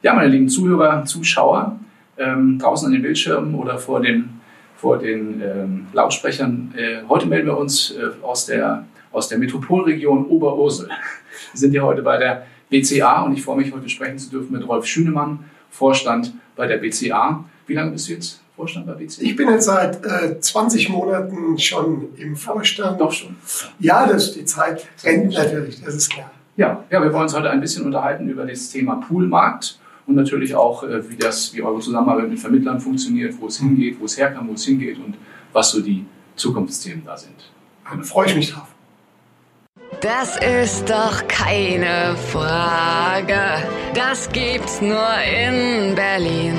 [0.00, 1.76] Ja, meine lieben Zuhörer, Zuschauer,
[2.18, 4.40] ähm, draußen an den Bildschirmen oder vor den,
[4.76, 6.72] vor den ähm, Lautsprechern.
[6.76, 10.86] Äh, heute melden wir uns äh, aus, der, aus der Metropolregion Oberursel.
[10.86, 14.52] Wir sind hier heute bei der BCA und ich freue mich, heute sprechen zu dürfen
[14.52, 17.44] mit Rolf Schünemann, Vorstand bei der BCA.
[17.66, 19.22] Wie lange bist du jetzt Vorstand bei BCA?
[19.22, 23.00] Ich bin jetzt seit äh, 20 Monaten schon im Vorstand.
[23.00, 23.34] Doch schon.
[23.80, 26.30] Ja, das, die Zeit rennt natürlich, das ist klar.
[26.56, 30.54] Ja, ja, wir wollen uns heute ein bisschen unterhalten über das Thema Poolmarkt und natürlich
[30.54, 34.16] auch, äh, wie, das, wie eure Zusammenarbeit mit Vermittlern funktioniert, wo es hingeht, wo es
[34.16, 35.14] herkam, wo es hingeht und
[35.52, 37.52] was so die Zukunftsthemen da sind.
[37.88, 38.68] Dann freue ich mich drauf.
[40.00, 43.38] Das ist doch keine Frage.
[43.94, 46.56] Das gibt's nur in Berlin.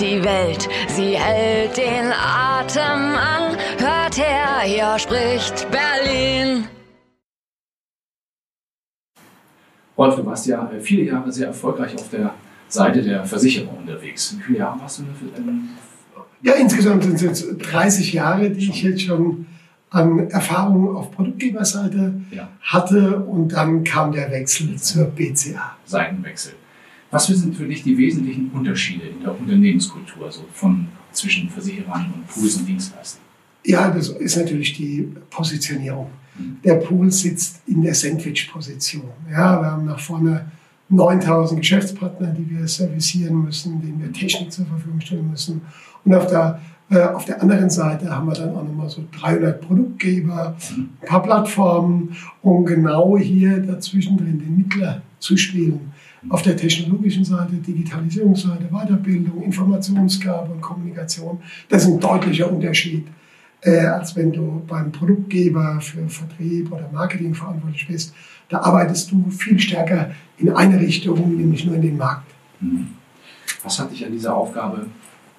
[0.00, 3.56] Die Welt, sie hält den Atem an.
[3.78, 6.68] Hört her, hier spricht Berlin.
[9.98, 12.32] Rolf, du warst ja äh, viele Jahre sehr erfolgreich auf der
[12.68, 14.36] Seite der Versicherer unterwegs.
[14.38, 15.02] Wie viele Jahre warst du
[15.36, 15.68] denn?
[16.42, 19.46] Ja, insgesamt sind es jetzt 30 Jahre, die ich jetzt schon
[19.90, 22.48] an Erfahrungen auf Produktgeberseite Ja.
[22.60, 25.76] hatte und dann kam der Wechsel zur BCA.
[25.84, 26.52] Seitenwechsel.
[27.10, 32.28] Was sind für dich die wesentlichen Unterschiede in der Unternehmenskultur so von, zwischen Versicherern und
[32.28, 33.22] Pools und Dienstleistern?
[33.64, 36.10] Ja, das ist natürlich die Positionierung.
[36.64, 39.10] Der Pool sitzt in der Sandwich-Position.
[39.30, 40.46] Ja, wir haben nach vorne
[40.88, 45.60] 9000 Geschäftspartner, die wir servicieren müssen, denen wir Technik zur Verfügung stellen müssen.
[46.04, 49.60] Und auf der, äh, auf der anderen Seite haben wir dann auch nochmal so 300
[49.60, 55.92] Produktgeber, ein paar Plattformen, um genau hier dazwischen drin den Mittler zu spielen.
[56.30, 61.38] Auf der technologischen Seite, Digitalisierungsseite, Weiterbildung, Informationsgabe und Kommunikation.
[61.68, 63.06] Das ist ein deutlicher Unterschied
[63.62, 68.14] äh, als wenn du beim Produktgeber für Vertrieb oder Marketing verantwortlich bist.
[68.48, 72.30] Da arbeitest du viel stärker in eine Richtung, nämlich nur in den Markt.
[72.60, 72.88] Mhm.
[73.62, 74.86] Was hat dich an dieser Aufgabe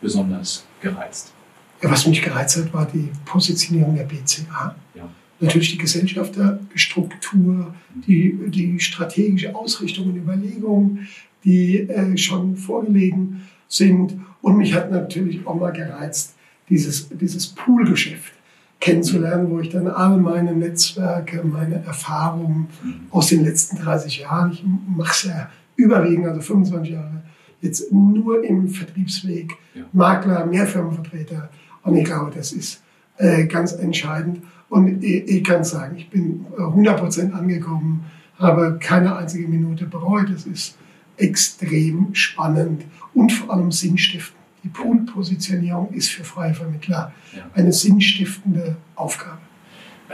[0.02, 1.34] besonders gereizt?
[1.81, 4.76] Ja, was mich gereizt hat, war die Positionierung der BCA.
[4.93, 5.10] Ja.
[5.39, 7.73] Natürlich die Gesellschafterstruktur,
[8.05, 11.08] die, die strategische Ausrichtung und Überlegungen,
[11.45, 14.20] die äh, schon vorgelegen sind.
[14.42, 16.36] Und mich hat natürlich auch mal gereizt,
[16.69, 18.33] dieses, dieses Poolgeschäft
[18.80, 22.67] kennenzulernen, wo ich dann all meine Netzwerke, meine Erfahrungen
[23.11, 27.23] aus den letzten 30 Jahren, ich mache es ja überwiegend, also 25 Jahre,
[27.61, 29.83] jetzt nur im Vertriebsweg, Ja.
[29.91, 31.49] Makler, Mehrfirmenvertreter.
[31.83, 32.81] Und ich glaube, das ist
[33.17, 34.43] äh, ganz entscheidend.
[34.69, 38.05] Und ich, ich kann sagen, ich bin äh, 100% angekommen,
[38.37, 40.30] habe keine einzige Minute bereut.
[40.30, 40.77] Es ist
[41.17, 44.39] extrem spannend und vor allem sinnstiftend.
[44.64, 47.43] Die Pool-Positionierung ist für freie Vermittler Ja.
[47.53, 49.37] eine sinnstiftende Aufgabe.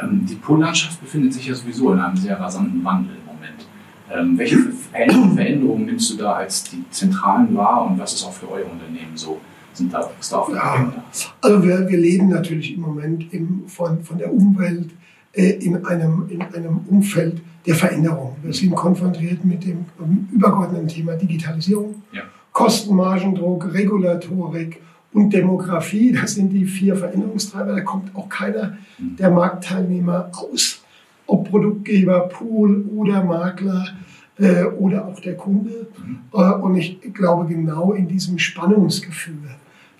[0.01, 3.67] Ähm, die Poollandschaft befindet sich ja sowieso in einem sehr rasanten Wandel im Moment.
[4.13, 4.57] Ähm, welche
[4.91, 8.65] Ver- Veränderungen nimmst du da als die zentralen wahr und was ist auch für euer
[8.71, 9.39] Unternehmen so?
[9.73, 10.73] Sind da, ist da auf der Ja.
[10.73, 11.03] Agenda?
[11.41, 14.91] Also wir, wir leben natürlich im Moment im, von, von der Umwelt
[15.33, 18.35] äh, in, einem, in einem Umfeld der Veränderung.
[18.43, 22.21] Wir sind konfrontiert mit dem ähm, übergeordneten Thema Digitalisierung, Ja.
[22.55, 26.13] Kostenmargendruck, Regulatorik und Demografie.
[26.21, 27.73] Das sind die vier Veränderungstreiber.
[27.73, 30.81] Da kommt auch keiner der Marktteilnehmer aus,
[31.27, 33.85] ob Produktgeber, Pool oder Makler
[34.39, 35.87] äh, oder auch der Kunde.
[36.33, 39.49] Äh, und ich glaube, genau in diesem Spannungsgefühl,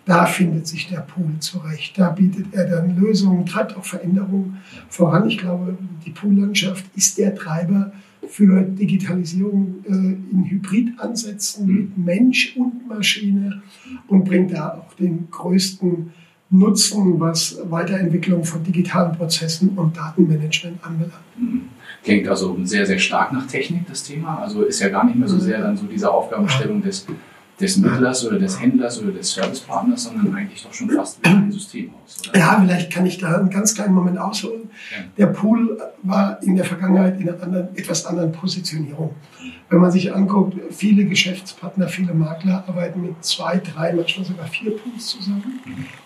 [0.06, 2.00] da findet sich der Pool zurecht.
[2.00, 5.28] Da bietet er dann Lösungen, treibt auch Veränderungen voran.
[5.28, 7.92] Ich glaube, die Poollandschaft ist der Treiber
[8.28, 13.62] für Digitalisierung äh, in Hybridansätzen mit Mensch und Maschine
[14.08, 16.12] und bringt da auch den größten
[16.50, 21.14] Nutzen, was Weiterentwicklung von digitalen Prozessen und Datenmanagement anbelangt.
[21.38, 21.62] Mhm.
[22.04, 24.40] Klingt also sehr, sehr stark nach Technik, das Thema.
[24.40, 27.08] Also ist ja gar nicht mehr so sehr dann so diese Aufgabenstellung des,
[27.60, 31.52] des Mittlers oder des Händlers oder des Servicepartners, sondern eigentlich doch schon fast wie ein
[31.52, 32.40] Systemhaus, oder?
[32.40, 34.70] Ja, vielleicht kann ich da einen ganz kleinen Moment ausholen.
[34.92, 35.04] Ja.
[35.18, 39.16] Der Pool war in der Vergangenheit in einer anderen, etwas anderen Positionierung.
[39.70, 44.72] Wenn man sich anguckt, viele Geschäftspartner, viele Makler arbeiten mit zwei, drei, manchmal sogar vier
[44.72, 45.62] Pools zusammen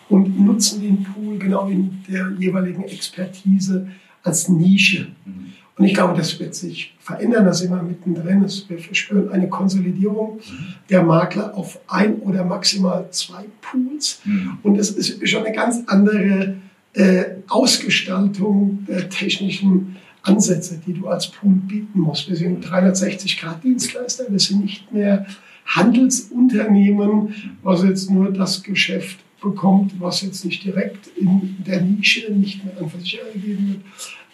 [0.08, 3.88] und nutzen den Pool genau in der jeweiligen Expertise
[4.24, 5.08] als Nische.
[5.26, 5.54] Mhm.
[5.80, 8.46] Und ich glaube, das wird sich verändern, da sind wir mittendrin.
[8.68, 10.42] Wir verspüren eine Konsolidierung
[10.90, 14.20] der Makler auf ein oder maximal zwei Pools.
[14.26, 14.58] Mhm.
[14.62, 16.56] Und das ist schon eine ganz andere
[16.96, 22.28] äh, Ausgestaltung der technischen Ansätze, die du als Pool bieten musst.
[22.28, 25.28] Wir sind 360-Grad-Dienstleister, wir sind nicht mehr
[25.66, 32.66] Handelsunternehmen, was jetzt nur das Geschäft bekommt, was jetzt nicht direkt in der Nische, nicht
[32.66, 33.82] mehr an Versicherer gegeben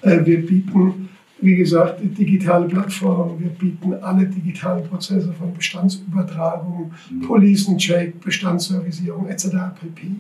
[0.02, 0.22] wird.
[0.22, 1.10] Äh, wir bieten
[1.40, 3.40] wie gesagt, digitale Plattform.
[3.40, 7.22] Wir bieten alle digitalen Prozesse von Bestandsübertragung, mhm.
[7.22, 9.48] Policencheck, Bestandsservisierung etc.
[9.80, 10.12] pp.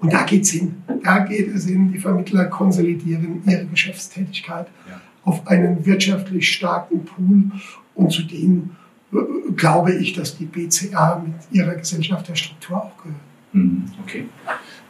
[0.00, 0.76] Und da geht es hin.
[1.02, 1.92] Da geht es hin.
[1.92, 5.00] Die Vermittler konsolidieren ihre Geschäftstätigkeit ja.
[5.24, 7.50] auf einen wirtschaftlich starken Pool.
[7.94, 8.70] Und zudem
[9.12, 9.16] äh,
[9.54, 13.20] glaube ich, dass die BCA mit ihrer Gesellschaft der Struktur auch gehört.
[13.52, 13.84] Mhm.
[14.02, 14.24] Okay.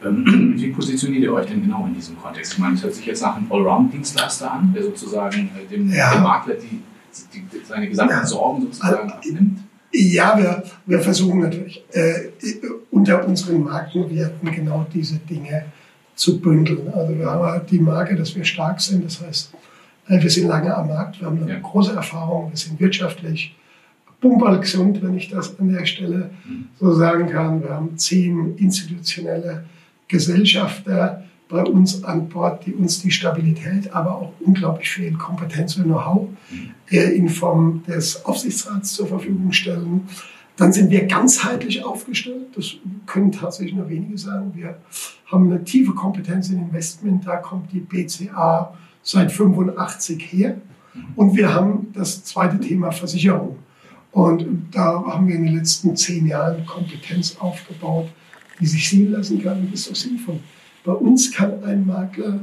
[0.05, 2.53] Ähm, wie positioniert ihr euch denn genau in diesem Kontext?
[2.53, 6.13] Ich meine, es hört sich jetzt nach einem Allround-Dienstleister an, der sozusagen äh, dem, ja.
[6.13, 6.81] dem Makler die,
[7.33, 8.25] die, seine gesamten ja.
[8.25, 9.59] Sorgen sozusagen also, abnimmt.
[9.91, 12.29] Ja, wir, wir versuchen natürlich äh,
[12.91, 15.65] unter unseren Markenwerten genau diese Dinge
[16.15, 16.91] zu bündeln.
[16.93, 19.05] Also wir haben halt die Marke, dass wir stark sind.
[19.05, 19.53] Das heißt,
[20.09, 21.59] äh, wir sind lange am Markt, wir haben eine ja.
[21.59, 23.55] große Erfahrung, wir sind wirtschaftlich
[24.21, 26.67] pumperl gesund, wenn ich das an der Stelle mhm.
[26.79, 27.61] so sagen kann.
[27.61, 29.65] Wir haben zehn institutionelle
[30.07, 35.83] Gesellschafter bei uns an Bord, die uns die Stabilität, aber auch unglaublich viel Kompetenz und
[35.83, 36.27] Know-how
[36.89, 40.07] äh, in Form des Aufsichtsrats zur Verfügung stellen.
[40.57, 42.47] Dann sind wir ganzheitlich aufgestellt.
[42.55, 42.75] Das
[43.05, 44.53] können tatsächlich nur wenige sagen.
[44.55, 44.77] Wir
[45.25, 47.27] haben eine tiefe Kompetenz in Investment.
[47.27, 48.73] Da kommt die BCA
[49.03, 50.57] seit 85 her.
[51.15, 53.57] Und wir haben das zweite Thema Versicherung.
[54.11, 58.07] Und da haben wir in den letzten zehn Jahren Kompetenz aufgebaut,
[58.59, 59.59] die sich sehen lassen kann.
[59.59, 60.39] Und das ist auch sinnvoll.
[60.83, 62.39] Bei uns kann ein Makler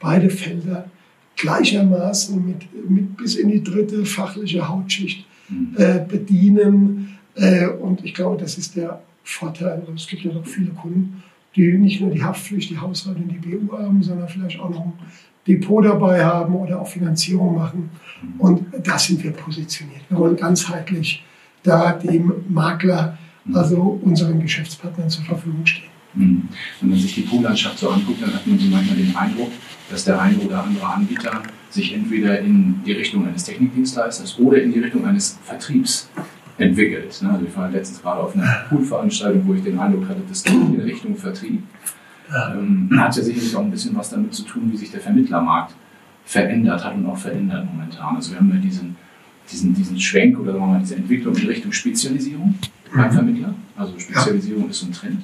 [0.00, 0.90] beide Felder
[1.36, 5.74] gleichermaßen mit, mit bis in die dritte fachliche Hautschicht mhm.
[5.76, 7.18] äh, bedienen.
[7.34, 9.82] Äh, und ich glaube, das ist der Vorteil.
[9.94, 11.22] Es gibt ja doch viele Kunden,
[11.54, 14.80] die nicht nur die Haftpflicht, die Haushalt und die BU haben, sondern vielleicht auch noch
[14.80, 14.92] ein
[15.46, 17.90] Depot dabei haben oder auch Finanzierung machen.
[18.22, 18.40] Mhm.
[18.40, 20.02] Und da sind wir positioniert.
[20.08, 21.22] Wir wollen ganzheitlich
[21.62, 23.18] da dem Makler
[23.52, 25.90] also unseren Geschäftspartnern zur Verfügung stehen.
[26.14, 26.48] Mhm.
[26.80, 29.50] Wenn man sich die Poollandschaft so anguckt, dann hat man so manchmal den Eindruck,
[29.90, 34.72] dass der eine oder andere Anbieter sich entweder in die Richtung eines Technikdienstleisters oder in
[34.72, 36.08] die Richtung eines Vertriebs
[36.58, 37.20] entwickelt.
[37.22, 37.30] Ne?
[37.30, 40.54] Also ich war letztens gerade auf einer Poolveranstaltung, wo ich den Eindruck hatte, das geht
[40.54, 41.62] in Richtung Vertrieb.
[42.28, 45.74] Ähm, hat ja sicherlich auch ein bisschen was damit zu tun, wie sich der Vermittlermarkt
[46.24, 48.16] verändert hat und auch verändert momentan.
[48.16, 48.96] Also wir haben ja diesen,
[49.52, 52.56] diesen, diesen Schwenk oder sagen wir mal diese Entwicklung in Richtung Spezialisierung
[52.94, 53.54] beim Vermittler.
[53.76, 54.70] Also Spezialisierung ja.
[54.70, 55.22] ist ein Trend.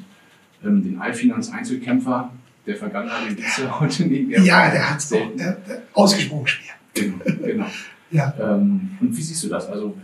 [0.64, 2.30] Ähm, den Allfinanz-Einzelkämpfer
[2.66, 4.40] der Vergangenheit, den gibt es ja heute nicht mehr.
[4.40, 5.12] Ja, der hat es
[5.94, 6.74] ausgesprochen schwer.
[6.94, 7.66] Genau, genau.
[8.10, 8.34] ja.
[8.38, 9.68] Ähm, und wie siehst du das?
[9.68, 9.96] Also,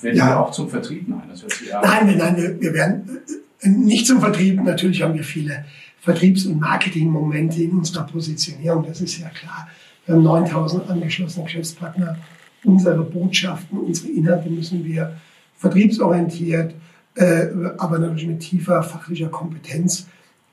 [0.00, 0.28] äh, werden ja.
[0.28, 1.08] wir auch zum Vertrieb?
[1.08, 3.18] Nein, das hört sich ja Nein, nein, wir, wir werden
[3.60, 4.62] äh, nicht zum Vertrieb.
[4.62, 5.64] Natürlich haben wir viele
[6.00, 9.68] Vertriebs- und Marketingmomente in unserer Positionierung, das ist ja klar.
[10.04, 12.18] Wir haben 9000 angeschlossene Geschäftspartner.
[12.62, 15.16] Unsere Botschaften, unsere Inhalte müssen wir
[15.56, 16.74] vertriebsorientiert,
[17.14, 17.46] äh,
[17.78, 20.06] aber natürlich mit tiefer fachlicher Kompetenz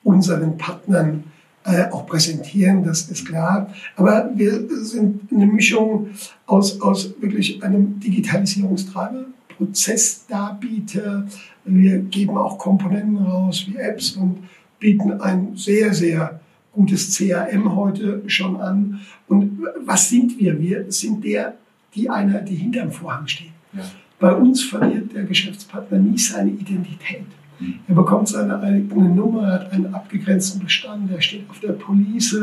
[0.03, 1.24] unseren Partnern
[1.63, 3.71] äh, auch präsentieren, das ist klar.
[3.95, 6.09] Aber wir sind eine Mischung
[6.48, 11.27] aus, aus wirklich einem Digitalisierungstreiber, Prozessdarbieter.
[11.65, 14.39] Wir geben auch Komponenten raus wie Apps und
[14.80, 16.39] bieten ein sehr, sehr
[16.74, 19.01] gutes CRM heute schon an.
[19.27, 20.59] Und was sind wir?
[20.59, 21.57] Wir sind der,
[21.94, 23.51] die einer, die hinterm Vorhang steht.
[23.74, 23.83] Ja.
[24.21, 27.25] Bei uns verliert der Geschäftspartner nie seine Identität.
[27.59, 27.79] Mhm.
[27.88, 32.38] Er bekommt seine eigene Nummer, hat einen abgegrenzten Bestand, er steht auf der Police.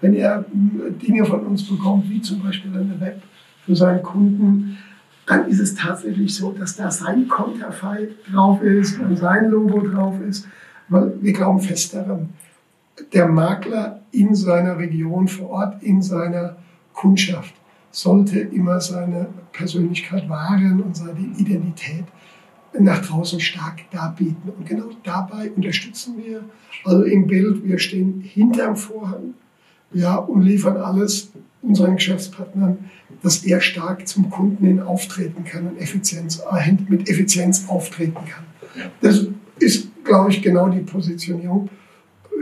[0.00, 3.22] Wenn er äh, Dinge von uns bekommt, wie zum Beispiel eine Web
[3.64, 4.76] für seinen Kunden,
[5.24, 10.20] dann ist es tatsächlich so, dass da sein Konterfei drauf ist und sein Logo drauf
[10.28, 10.48] ist,
[10.88, 12.30] weil wir glauben fest daran,
[13.12, 16.56] der Makler in seiner Region vor Ort, in seiner
[16.92, 17.54] Kundschaft,
[17.92, 22.04] sollte immer seine Persönlichkeit wahren und seine Identität
[22.78, 24.50] nach draußen stark darbieten.
[24.58, 26.42] Und genau dabei unterstützen wir,
[26.84, 29.34] also im Bild, wir stehen hinterm Vorhang
[29.92, 31.30] ja, und liefern alles
[31.60, 32.90] unseren Geschäftspartnern,
[33.22, 38.44] dass er stark zum Kunden hin auftreten kann und Effizienz, äh, mit Effizienz auftreten kann.
[39.00, 39.26] Das
[39.58, 41.68] ist, glaube ich, genau die Positionierung,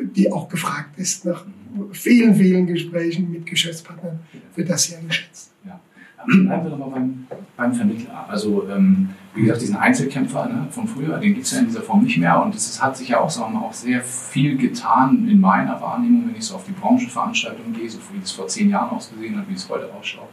[0.02, 1.44] die auch gefragt ist nach
[1.92, 4.20] vielen, vielen Gesprächen mit Geschäftspartnern
[4.54, 5.52] wird das sehr geschätzt.
[5.64, 5.80] Ja.
[6.26, 7.26] Bleiben wir nochmal beim,
[7.56, 8.26] beim Vermittler.
[8.28, 11.82] Also, ähm, wie gesagt, diesen Einzelkämpfer ne, von früher, den gibt es ja in dieser
[11.82, 12.42] Form nicht mehr.
[12.42, 15.80] Und es hat sich ja auch, sagen wir mal, auch sehr viel getan in meiner
[15.80, 19.38] Wahrnehmung, wenn ich so auf die Branchenveranstaltungen gehe, so wie es vor zehn Jahren ausgesehen
[19.38, 20.28] hat, wie es heute ausschaut.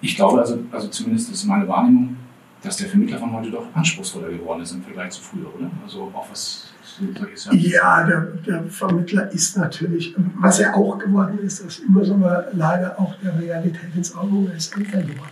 [0.00, 2.16] Ich glaube also, also zumindest ist meine Wahrnehmung,
[2.62, 5.70] dass der Vermittler von heute doch anspruchsvoller geworden ist im Vergleich zu früher, oder?
[5.84, 6.74] Also auch was
[7.52, 12.48] ja, der, der, Vermittler ist natürlich, was er auch geworden ist, das immer so mal
[12.52, 15.30] leider auch der Realität ins Auge, er ist älter geworden.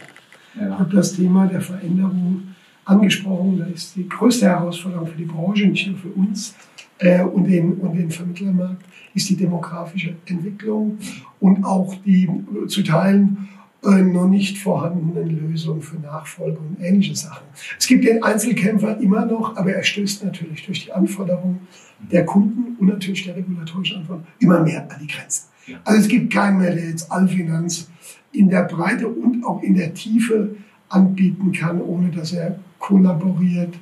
[0.54, 0.68] Ja.
[0.68, 2.54] Ich habe das Thema der Veränderung
[2.85, 3.59] angesprochen.
[3.59, 6.54] Das ist die größte Herausforderung für die Branche, nicht nur für uns
[6.99, 10.99] äh, und, den, und den Vermittlermarkt, ist die demografische Entwicklung
[11.40, 12.28] und auch die
[12.66, 13.49] zu Teilen
[13.84, 17.44] äh, noch nicht vorhandenen Lösungen für Nachfolge und ähnliche Sachen.
[17.78, 21.66] Es gibt den Einzelkämpfer immer noch, aber er stößt natürlich durch die Anforderungen
[22.10, 25.48] der Kunden und natürlich der regulatorischen Anforderungen immer mehr an die Grenzen.
[25.84, 27.88] Also es gibt keinen mehr, der jetzt Allfinanz
[28.32, 30.56] in der Breite und auch in der Tiefe
[30.88, 33.74] anbieten kann, ohne dass er kollaboriert,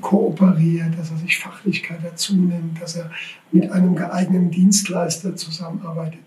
[0.00, 3.10] kooperiert, dass er sich Fachlichkeit dazu nimmt, dass er
[3.52, 6.20] mit einem geeigneten Dienstleister zusammenarbeitet.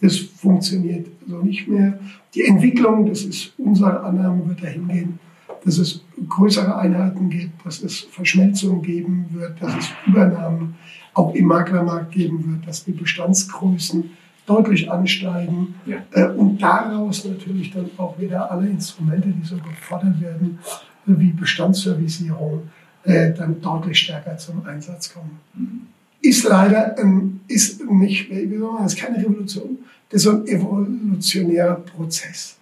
[0.00, 1.98] Das funktioniert so nicht mehr.
[2.34, 5.18] Die Entwicklung, das ist unsere Annahme, wird dahin gehen,
[5.64, 10.74] dass es größere Einheiten gibt, dass es Verschmelzung geben wird, dass es Übernahmen
[11.14, 14.10] auch im Maklermarkt geben wird, dass die Bestandsgrößen
[14.44, 15.96] deutlich ansteigen ja.
[16.12, 20.58] Äh, und daraus natürlich dann auch wieder alle Instrumente, die so gefordert werden,
[21.06, 22.68] wie Bestandsservisierung,
[23.02, 25.38] äh, dann deutlich stärker zum Einsatz kommen.
[25.54, 25.86] Mhm
[26.20, 29.78] ist leider ähm, ist nicht, wie soll man das, keine Revolution,
[30.10, 32.56] das ist ein evolutionärer Prozess.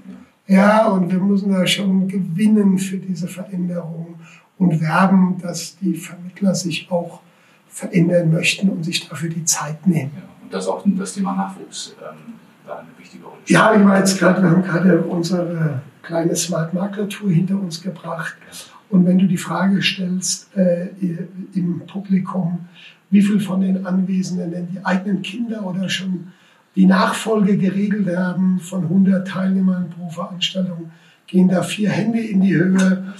[0.46, 4.16] Ja, und wir müssen da schon gewinnen für diese Veränderung
[4.58, 7.20] und werben, dass die Vermittler sich auch
[7.68, 10.12] verändern möchten und sich dafür die Zeit nehmen.
[10.14, 12.34] Ja, und dass auch das Thema Nachwuchs ähm,
[12.66, 13.58] da eine wichtige Rolle spielt.
[13.58, 17.82] Ja, ich war jetzt gerade, wir haben gerade unsere kleine Smart Makler Tour hinter uns
[17.82, 18.36] gebracht.
[18.90, 20.88] Und wenn du die Frage stellst äh,
[21.54, 22.68] im Publikum,
[23.10, 26.32] wie viel von den Anwesenden denn die eigenen Kinder oder schon
[26.76, 30.90] die Nachfolge geregelt haben von 100 Teilnehmern pro Veranstaltung,
[31.26, 33.14] gehen da vier Hände in die Höhe.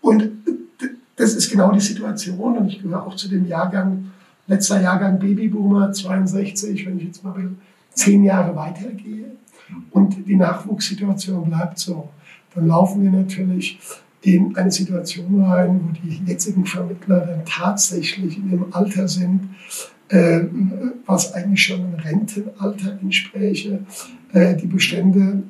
[0.00, 0.28] Und
[1.16, 2.56] das ist genau die Situation.
[2.58, 4.10] Und ich gehöre auch zu dem Jahrgang,
[4.46, 7.34] letzter Jahrgang Babyboomer 62, wenn ich jetzt mal
[7.92, 9.26] zehn Jahre weitergehe.
[9.90, 12.08] Und die Nachwuchssituation bleibt so.
[12.54, 13.78] Dann laufen wir natürlich
[14.22, 19.48] in eine Situation rein, wo die jetzigen Vermittler dann tatsächlich in dem Alter sind,
[20.08, 20.40] äh,
[21.06, 23.80] was eigentlich schon ein Rentenalter entspräche.
[24.32, 25.42] Äh, die Bestände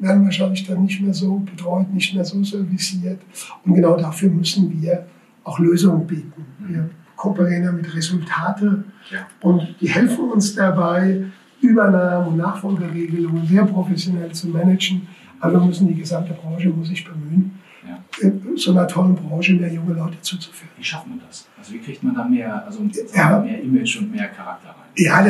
[0.00, 3.20] werden wahrscheinlich dann nicht mehr so betreut, nicht mehr so serviciert.
[3.64, 5.06] Und genau dafür müssen wir
[5.44, 6.44] auch Lösungen bieten.
[6.66, 9.26] Wir kooperieren ja mit Resultate ja.
[9.40, 11.24] und die helfen uns dabei,
[11.60, 15.08] Übernahmen und Nachfolgeregelungen sehr professionell zu managen.
[15.40, 17.57] Aber wir müssen die gesamte Branche muss sich bemühen,
[17.88, 18.30] ja.
[18.56, 20.70] so einer tollen Branche mehr junge Leute zuzuführen.
[20.76, 21.48] Wie schafft man das?
[21.58, 22.80] Also wie kriegt man da mehr, also
[23.14, 23.40] ja.
[23.40, 24.88] mehr Image und mehr Charakter rein?
[24.96, 25.24] Ja,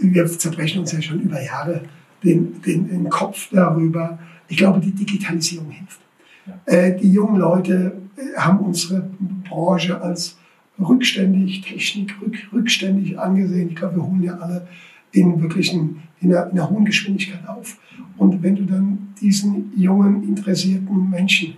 [0.00, 1.82] wir zerbrechen uns ja schon über Jahre
[2.22, 4.18] den, den, den Kopf darüber.
[4.48, 6.00] Ich glaube, die Digitalisierung hilft.
[6.46, 6.60] Ja.
[6.66, 9.08] Äh, die jungen Leute äh, haben unsere
[9.48, 10.36] Branche als
[10.78, 13.70] rückständig, Technik rück, rückständig angesehen.
[13.70, 14.66] Ich glaube, wir holen ja alle
[15.12, 17.78] in wirklichen, in einer, in einer hohen Geschwindigkeit auf.
[18.16, 21.54] Und wenn du dann diesen jungen, interessierten Menschen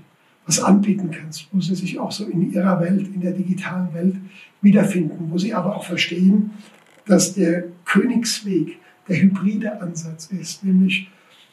[0.47, 4.16] was anbieten kannst, wo sie sich auch so in ihrer Welt, in der digitalen Welt
[4.61, 6.50] wiederfinden, wo sie aber auch verstehen,
[7.06, 8.78] dass der Königsweg
[9.09, 11.09] der hybride Ansatz ist, nämlich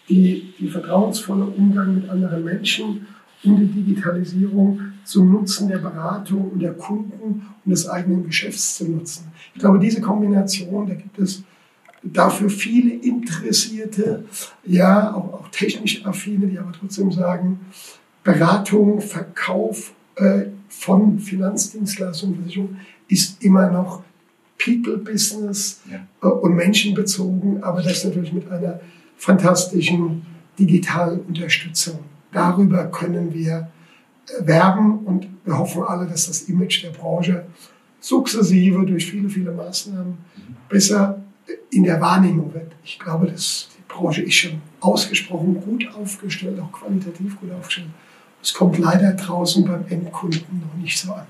[0.09, 3.07] die, die vertrauensvolle Umgang mit anderen Menschen
[3.43, 8.89] und die Digitalisierung zum Nutzen der Beratung und der Kunden und des eigenen Geschäfts zu
[8.89, 9.31] nutzen.
[9.53, 11.43] Ich glaube, diese Kombination, da gibt es
[12.03, 14.25] dafür viele Interessierte,
[14.65, 17.59] ja, auch, auch technisch affine, die aber trotzdem sagen,
[18.23, 22.77] Beratung, Verkauf äh, von Finanzdienstleistungen, Versicherung
[23.07, 24.03] ist immer noch
[24.63, 26.07] People-Business ja.
[26.21, 28.79] äh, und menschenbezogen, aber das natürlich mit einer
[29.17, 30.23] fantastischen
[30.57, 31.99] digitalen Unterstützung.
[32.31, 33.69] Darüber können wir
[34.27, 37.45] äh, werben und wir hoffen alle, dass das Image der Branche
[37.99, 40.55] sukzessive durch viele, viele Maßnahmen mhm.
[40.69, 41.21] besser
[41.69, 42.71] in der Wahrnehmung wird.
[42.83, 47.89] Ich glaube, dass die Branche ist schon ausgesprochen gut aufgestellt, auch qualitativ gut aufgestellt.
[48.41, 51.25] Es kommt leider draußen beim Endkunden noch nicht so an.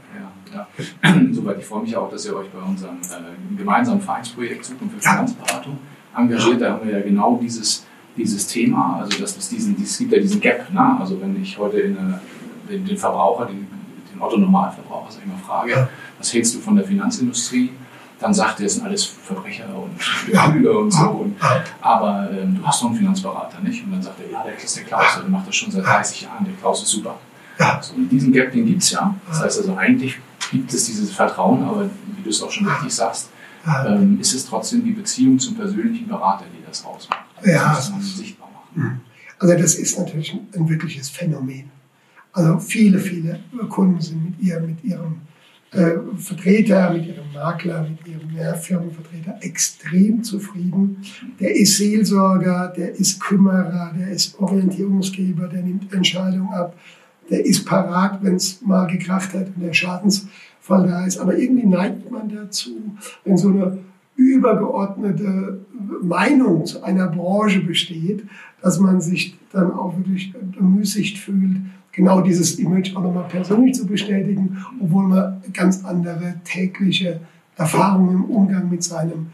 [0.54, 0.68] Ja,
[1.04, 1.22] ja.
[1.32, 5.02] Soweit ich freue mich auch, dass ihr euch bei unserem äh, gemeinsamen Vereinsprojekt Zukunft für
[5.02, 5.78] Finanzberatung
[6.16, 6.62] engagiert.
[6.62, 7.86] Da haben wir ja genau dieses,
[8.16, 10.72] dieses Thema, also dass es diesen, es gibt ja diesen Gap.
[10.72, 11.00] Ne?
[11.00, 12.22] Also wenn ich heute eine,
[12.70, 13.68] den, den Verbraucher, den,
[14.14, 17.72] den Otto-Normalverbraucher, sag ich mal, frage, was hältst du von der Finanzindustrie?
[18.22, 21.10] Dann sagt er, es sind alles Verbrecher und Betrüger und so.
[21.10, 21.36] Und,
[21.82, 23.84] aber ähm, du hast doch einen Finanzberater, nicht?
[23.84, 26.22] Und dann sagt er, ja, der ist der Klaus, der macht das schon seit 30
[26.22, 27.18] Jahren, der Klaus ist super.
[27.82, 29.16] So, und diesen Gap, den gibt es ja.
[29.28, 30.20] Das heißt also, eigentlich
[30.52, 33.30] gibt es dieses Vertrauen, aber wie du es auch schon richtig sagst,
[33.88, 37.26] ähm, ist es trotzdem die Beziehung zum persönlichen Berater, die das ausmacht.
[37.44, 37.74] Ja.
[37.74, 38.70] Das muss man sichtbar machen.
[38.74, 39.02] Mhm.
[39.40, 41.70] Also das ist natürlich ein, ein wirkliches Phänomen.
[42.34, 45.22] Also viele, viele Kunden sind mit, ihr, mit ihrem
[45.74, 50.98] äh, Vertreter, mit ihrem Makler, mit ihrem Mehrfirmenvertreter extrem zufrieden.
[51.40, 56.76] Der ist Seelsorger, der ist Kümmerer, der ist Orientierungsgeber, der nimmt Entscheidungen ab,
[57.30, 61.18] der ist parat, wenn es mal gekracht hat und der Schadensfall da ist.
[61.18, 62.72] Aber irgendwie neigt man dazu,
[63.24, 63.78] wenn so eine
[64.18, 65.66] übergeordnete
[66.02, 68.26] Meinung zu einer Branche besteht,
[68.62, 71.58] dass man sich dann auch wirklich bemüßigt fühlt,
[71.92, 77.20] genau dieses Image auch nochmal persönlich zu bestätigen, obwohl man ganz andere tägliche
[77.58, 79.28] Erfahrungen im Umgang mit seinem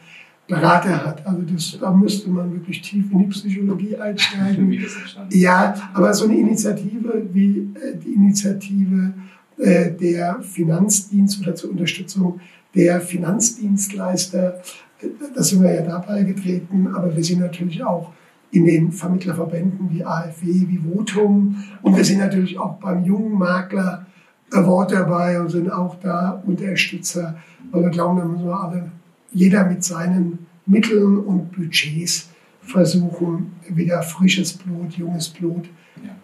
[0.48, 1.28] Berater hat.
[1.28, 4.86] Also das, da müsste man wirklich tief in die Psychologie einsteigen.
[5.32, 9.14] ja, aber so eine Initiative wie äh, die Initiative
[9.58, 12.40] äh, der Finanzdienst oder zur Unterstützung
[12.74, 14.62] der Finanzdienstleister,
[15.02, 18.14] äh, da sind wir ja dabei getreten, aber wir sind natürlich auch
[18.52, 24.06] in den Vermittlerverbänden wie AfW, wie Votum und wir sind natürlich auch beim jungen Makler
[24.52, 27.38] Award dabei und sind auch da Unterstützer,
[27.72, 28.92] weil wir glauben, da müssen wir alle
[29.32, 32.30] jeder mit seinen Mitteln und Budgets
[32.62, 35.70] versuchen, wieder frisches Blut, junges Blut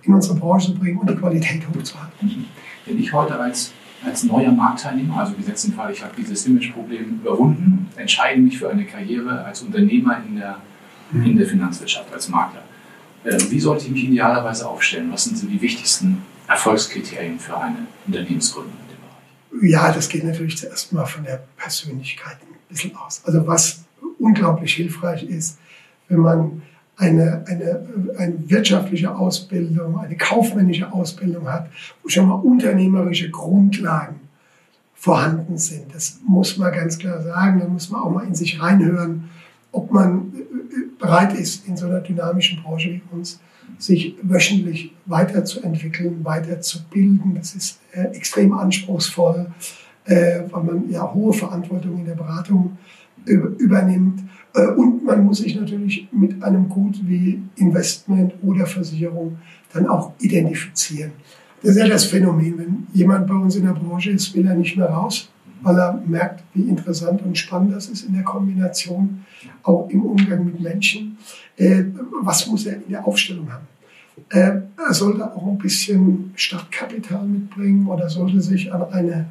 [0.04, 2.28] in unsere Branche zu bringen und die Qualität hochzuhalten.
[2.28, 2.46] Mhm.
[2.86, 3.72] Wenn ich heute als,
[4.06, 8.70] als neuer Marktteilnehmer, also gesetzt im Fall, ich habe dieses Imageproblem überwunden, entscheide mich für
[8.70, 10.58] eine Karriere als Unternehmer in der,
[11.14, 11.26] mhm.
[11.26, 12.64] in der Finanzwirtschaft, als Makler.
[13.24, 15.10] Äh, wie sollte ich mich idealerweise aufstellen?
[15.12, 19.72] Was sind die wichtigsten Erfolgskriterien für eine Unternehmensgründung in dem Bereich?
[19.72, 23.22] Ja, das geht natürlich zuerst mal von der Persönlichkeit ein bisschen aus.
[23.26, 23.84] Also was
[24.20, 25.58] unglaublich hilfreich ist,
[26.10, 26.62] wenn man
[26.98, 31.70] eine, eine, eine wirtschaftliche Ausbildung, eine kaufmännische Ausbildung hat,
[32.02, 34.20] wo schon mal unternehmerische Grundlagen
[34.94, 35.94] vorhanden sind.
[35.94, 37.60] Das muss man ganz klar sagen.
[37.60, 39.30] Da muss man auch mal in sich reinhören,
[39.74, 40.32] ob man
[41.00, 43.40] bereit ist, in so einer dynamischen Branche wie uns
[43.78, 47.36] sich wöchentlich weiterzuentwickeln, weiterzubilden.
[47.36, 49.48] Das ist äh, extrem anspruchsvoll,
[50.06, 52.78] äh, weil man ja hohe Verantwortung in der Beratung
[53.26, 54.22] übernimmt.
[54.54, 59.38] Äh, und man muss sich natürlich mit einem Gut wie Investment oder Versicherung
[59.74, 61.12] dann auch identifizieren.
[61.62, 62.58] Das ist ja das Phänomen.
[62.58, 65.30] Wenn jemand bei uns in der Branche ist, will er nicht mehr raus,
[65.64, 69.26] weil er merkt, wie interessant und spannend das ist in der Kombination,
[69.64, 71.18] auch im Umgang mit Menschen.
[71.58, 71.86] Äh,
[72.22, 73.68] was muss er in der Aufstellung haben?
[74.30, 79.26] Äh, er sollte auch ein bisschen Startkapital mitbringen oder sollte sich an eine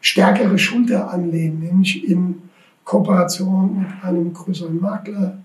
[0.00, 2.42] stärkere Schulter anlehnen, nämlich in
[2.84, 5.38] Kooperation mit einem größeren Makler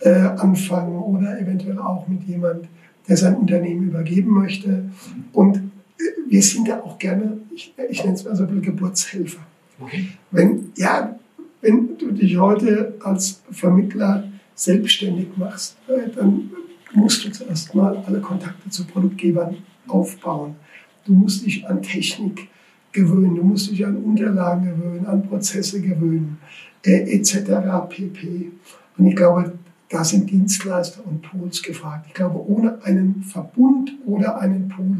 [0.00, 2.68] äh, anfangen oder eventuell auch mit jemand,
[3.08, 4.90] der sein Unternehmen übergeben möchte.
[5.32, 5.60] Und äh,
[6.28, 9.40] wir sind ja auch gerne, ich, ich nenne es mal so ein bisschen Geburtshelfer.
[9.78, 10.08] Okay.
[10.30, 11.18] Wenn, ja,
[11.60, 16.50] wenn du dich heute als Vermittler selbstständig machst, äh, dann
[16.94, 19.56] musst du zuerst mal alle Kontakte zu Produktgebern
[19.88, 20.56] aufbauen.
[21.04, 22.48] Du musst dich an Technik
[22.92, 26.38] gewöhnen, du musst dich an Unterlagen gewöhnen, an Prozesse gewöhnen
[26.84, 27.34] äh, etc.
[27.88, 28.52] pp.
[28.96, 29.52] Und ich glaube,
[29.90, 32.06] da sind Dienstleister und Pools gefragt.
[32.08, 34.96] Ich glaube, ohne einen Verbund oder einen Pool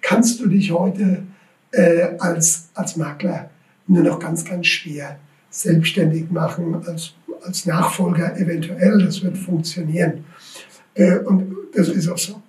[0.00, 1.22] kannst du dich heute
[1.72, 3.50] äh, als, als Makler
[3.90, 5.18] nur noch ganz, ganz schwer
[5.50, 9.04] selbstständig machen, als, als Nachfolger eventuell.
[9.04, 10.24] Das wird funktionieren.
[10.94, 12.40] Äh, und das ist auch so.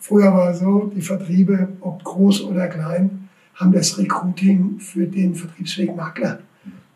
[0.00, 5.34] Früher war es so, die Vertriebe, ob groß oder klein, haben das Recruiting für den
[5.34, 6.40] vertriebsfähigen Makler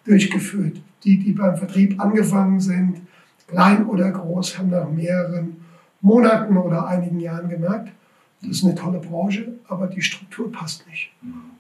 [0.05, 3.03] durchgeführt die, die beim Vertrieb angefangen sind,
[3.47, 5.57] klein oder groß, haben nach mehreren
[6.01, 7.91] Monaten oder einigen Jahren gemerkt,
[8.43, 11.13] das ist eine tolle Branche, aber die Struktur passt nicht.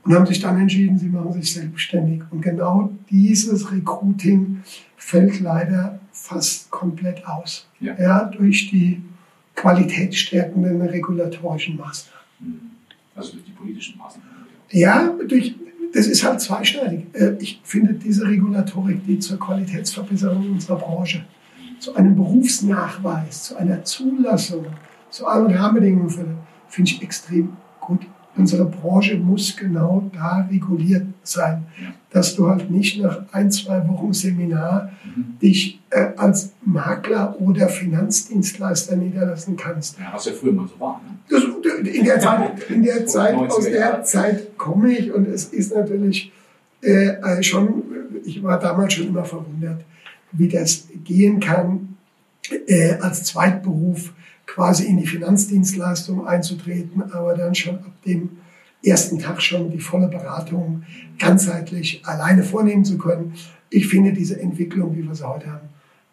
[0.05, 2.23] Und haben sich dann entschieden, sie machen sich selbstständig.
[2.31, 4.63] Und genau dieses Recruiting
[4.97, 7.69] fällt leider fast komplett aus.
[7.79, 7.97] Ja.
[7.99, 9.01] ja durch die
[9.55, 12.73] qualitätsstärkenden regulatorischen Maßnahmen.
[13.15, 14.31] Also durch die politischen Maßnahmen.
[14.71, 15.55] Ja, durch,
[15.93, 17.07] das ist halt zweischneidig.
[17.13, 21.25] Äh, ich finde diese Regulatorik, die zur Qualitätsverbesserung unserer Branche,
[21.79, 24.67] zu einem Berufsnachweis, zu einer Zulassung,
[25.11, 26.39] zu allen Rahmenbedingungen
[26.73, 28.01] finde ich extrem gut.
[28.35, 31.67] Unsere Branche muss genau da reguliert sein,
[32.11, 35.39] dass du halt nicht nach ein, zwei Wochen Seminar mhm.
[35.39, 39.99] dich äh, als Makler oder Finanzdienstleister niederlassen kannst.
[39.99, 41.03] Ja, was ja früher mal so war.
[41.05, 41.19] Ne?
[41.29, 41.43] Das,
[41.87, 46.33] in der Zeit, in der Zeit aus der Zeit komme ich und es ist natürlich
[46.81, 47.83] äh, äh, schon,
[48.25, 49.85] ich war damals schon immer verwundert,
[50.33, 51.97] wie das gehen kann,
[52.67, 54.15] äh, als Zweitberuf
[54.53, 58.29] quasi in die Finanzdienstleistung einzutreten, aber dann schon ab dem
[58.85, 60.83] ersten Tag schon die volle Beratung
[61.19, 63.33] ganzheitlich alleine vornehmen zu können.
[63.71, 65.69] Ich finde diese Entwicklung, wie wir sie heute haben,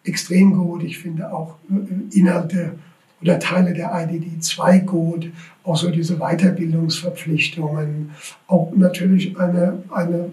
[0.05, 0.83] extrem gut.
[0.83, 2.75] Ich finde auch äh, Inhalte
[3.21, 5.29] oder Teile der IDD 2 gut,
[5.65, 8.11] auch so diese Weiterbildungsverpflichtungen,
[8.47, 10.31] auch natürlich eine, eine,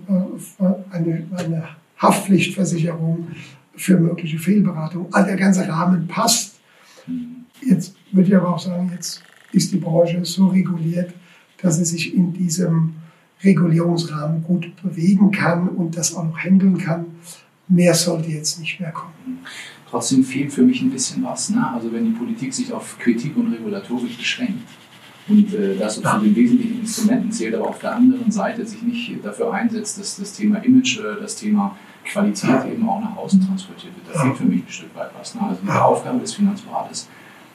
[0.61, 1.65] äh, eine, eine
[1.99, 3.27] Haftpflichtversicherung
[3.75, 5.09] für mögliche Fehlberatung.
[5.11, 6.61] All der ganze Rahmen passt.
[7.63, 11.15] Jetzt würde ich aber auch sagen, jetzt ist die Branche so reguliert,
[11.61, 12.95] dass sie sich in diesem
[13.43, 17.07] Regulierungsrahmen gut bewegen kann und das auch noch handeln kann.
[17.69, 19.41] mehr sollte jetzt nicht mehr kommen.
[19.91, 21.51] Trotzdem fehlt für mich ein bisschen was.
[21.51, 21.69] Ne?
[21.73, 24.69] Also wenn die Politik sich auf Kritik und Regulatorik beschränkt
[25.29, 26.19] und äh, das ja.
[26.19, 30.17] zu den wesentlichen Instrumenten zählt, aber auf der anderen Seite sich nicht dafür einsetzt, dass
[30.17, 34.15] das Thema Image, äh, das Thema Qualität eben auch nach außen transportiert wird.
[34.15, 35.35] Da fehlt für mich ein Stück weit was.
[35.35, 35.43] Ne?
[35.43, 37.09] Also die Aufgabe des Finanzberaters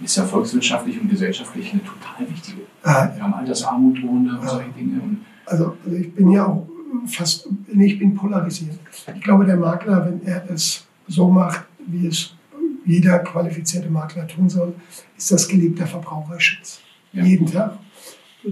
[0.04, 2.62] ist ja volkswirtschaftlich und gesellschaftlich eine total wichtige.
[2.84, 5.02] Wir haben Altersarmut drohende und solche Dinge.
[5.46, 6.68] Also, also ich bin ja auch
[7.08, 8.80] fast, ich bin polarisiert.
[9.16, 12.34] Ich glaube, der Makler, wenn er es so macht, wie es
[12.86, 14.74] jeder qualifizierte Makler tun soll,
[15.18, 16.82] ist das gelebter Verbraucherschutz.
[17.14, 17.24] Ja.
[17.24, 17.78] Jeden Tag.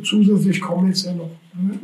[0.04, 1.32] Zusätzlich kommen jetzt ja noch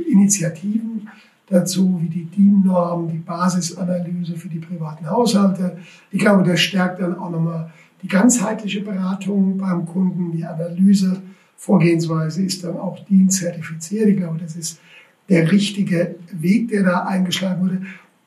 [0.08, 1.10] Initiativen
[1.48, 5.78] dazu, wie die DIN-Norm, die Basisanalyse für die privaten Haushalte.
[6.12, 7.72] Ich glaube, das stärkt dann auch nochmal
[8.06, 11.24] die ganzheitliche Beratung beim Kunden, die Analyse.
[11.58, 14.08] Vorgehensweise ist dann auch DIN zertifiziert.
[14.10, 14.80] Ich glaube, das ist
[15.28, 17.82] der richtige Weg, der da eingeschlagen wurde.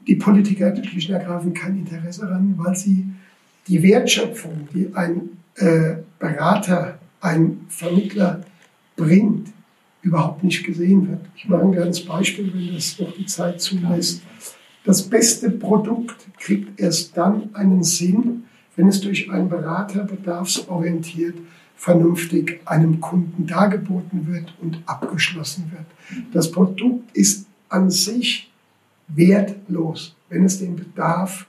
[0.09, 3.07] Die Politiker schlicht und kein Interesse daran, weil sie
[3.69, 8.41] die Wertschöpfung, die ein äh, Berater, ein Vermittler
[8.97, 9.47] bringt,
[10.03, 11.21] überhaupt nicht gesehen wird.
[11.37, 14.23] Ich mache ein kleines Beispiel, wenn das noch die Zeit zulässt.
[14.85, 18.43] Das beste Produkt kriegt erst dann einen Sinn,
[18.79, 21.35] wenn es durch einen Berater bedarfsorientiert
[21.75, 26.25] vernünftig einem Kunden dargeboten wird und abgeschlossen wird.
[26.33, 28.51] Das Produkt ist an sich
[29.09, 31.47] wertlos, wenn es den Bedarf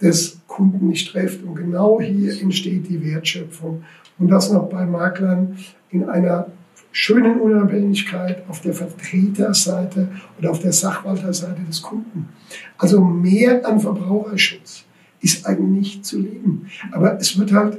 [0.00, 1.42] des Kunden nicht trifft.
[1.42, 3.84] Und genau hier entsteht die Wertschöpfung.
[4.18, 5.58] Und das noch bei Maklern
[5.90, 6.46] in einer
[6.90, 10.08] schönen Unabhängigkeit auf der Vertreterseite
[10.38, 12.30] oder auf der Sachwalterseite des Kunden.
[12.78, 14.86] Also mehr an Verbraucherschutz
[15.22, 16.66] ist eigentlich nicht zu leben.
[16.90, 17.78] Aber es wird halt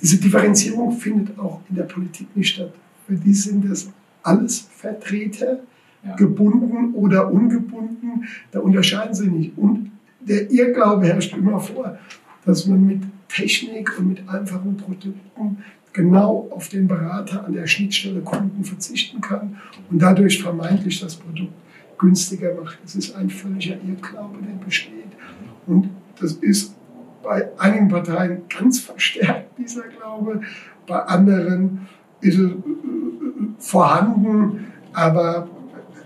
[0.00, 2.72] diese Differenzierung findet auch in der Politik nicht statt.
[3.06, 3.90] Für die sind das
[4.22, 5.60] alles Vertreter,
[6.04, 6.16] ja.
[6.16, 8.24] gebunden oder ungebunden.
[8.50, 9.58] Da unterscheiden sie nicht.
[9.58, 9.90] Und
[10.20, 11.98] der Irrglaube herrscht immer vor,
[12.44, 15.58] dass man mit Technik und mit einfachen Produkten
[15.92, 19.56] genau auf den Berater an der Schnittstelle Kunden verzichten kann
[19.90, 21.52] und dadurch vermeintlich das Produkt
[21.98, 22.78] günstiger macht.
[22.82, 24.94] Das ist ein völliger Irrglaube, der besteht.
[25.66, 25.90] Und
[26.20, 26.74] das ist
[27.22, 30.40] bei einigen Parteien ganz verstärkt, dieser Glaube.
[30.86, 31.86] Bei anderen
[32.20, 32.54] ist es äh,
[33.58, 35.48] vorhanden, aber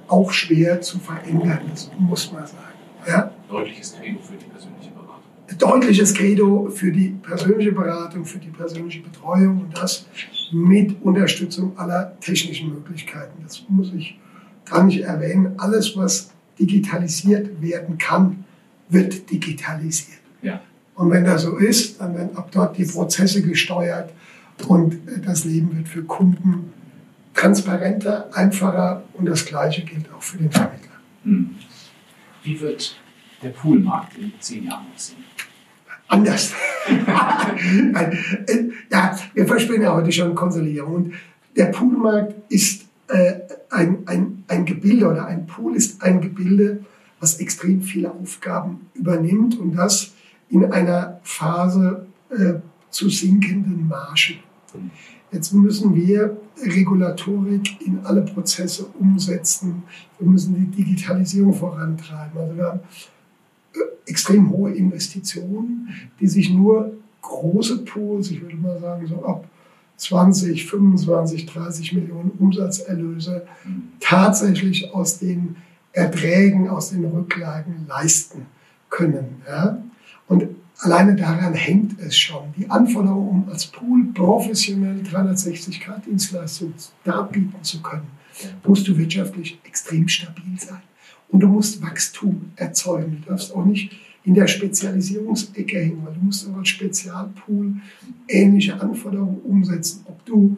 [0.09, 2.59] auch schwer zu verändern, das muss man sagen.
[3.07, 3.31] Ja?
[3.49, 5.59] Deutliches Credo für die persönliche Beratung.
[5.59, 10.07] Deutliches Credo für die persönliche Beratung, für die persönliche Betreuung und das
[10.53, 13.43] mit Unterstützung aller technischen Möglichkeiten.
[13.43, 14.19] Das muss ich
[14.65, 15.55] gar nicht erwähnen.
[15.59, 18.44] Alles, was digitalisiert werden kann,
[18.89, 20.21] wird digitalisiert.
[20.43, 20.61] Ja.
[20.95, 24.13] Und wenn das so ist, dann werden ab dort die Prozesse gesteuert
[24.69, 26.73] und das Leben wird für Kunden
[27.35, 30.93] transparenter, einfacher und das Gleiche gilt auch für den Vermittler.
[31.25, 31.57] Hm.
[32.45, 32.97] Wie wird
[33.43, 35.25] der Poolmarkt in zehn Jahren aussehen?
[36.07, 36.53] Anders.
[38.91, 40.95] ja, wir verspüren ja heute schon Konsolidierung.
[40.95, 41.15] Und
[41.57, 43.35] der Poolmarkt ist äh,
[43.71, 46.85] ein, ein, ein Gebilde oder ein Pool ist ein Gebilde,
[47.25, 50.13] was extrem viele Aufgaben übernimmt und das
[50.51, 52.55] in einer Phase äh,
[52.91, 54.41] zu sinkenden Margen.
[55.33, 59.85] Jetzt müssen wir Regulatorik in alle Prozesse umsetzen.
[60.19, 62.39] Wir müssen die Digitalisierung vorantreiben.
[62.39, 62.81] Also wir haben
[63.73, 65.89] äh, extrem hohe Investitionen,
[66.21, 69.49] die sich nur große Pools, ich würde mal sagen, so ab
[69.97, 73.47] 20, 25, 30 Millionen Umsatzerlöse
[73.99, 75.57] tatsächlich aus den
[75.95, 78.47] Erträgen, aus den Rücklagen leisten
[78.91, 79.43] können.
[79.49, 79.83] Ja?
[80.27, 80.49] Und
[80.81, 82.53] alleine daran hängt es schon.
[82.59, 88.09] Die Anforderung, um als Pool professionell 360-Grad-Dienstleistungen darbieten zu können,
[88.67, 90.83] musst du wirtschaftlich extrem stabil sein.
[91.29, 93.23] Und du musst Wachstum erzeugen.
[93.23, 93.93] Du darfst auch nicht
[94.25, 97.75] in der Spezialisierungsecke hängen, weil du musst auch als Spezialpool
[98.27, 100.05] ähnliche Anforderungen umsetzen.
[100.07, 100.57] Ob du